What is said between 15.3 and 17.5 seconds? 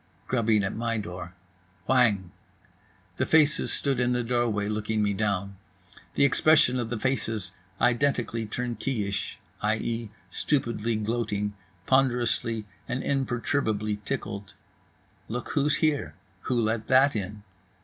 who's here, who let that in?